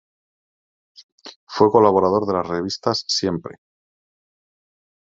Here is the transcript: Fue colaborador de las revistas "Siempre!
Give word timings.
Fue 1.47 1.69
colaborador 1.69 2.25
de 2.25 2.33
las 2.33 2.47
revistas 2.47 3.03
"Siempre! 3.07 3.57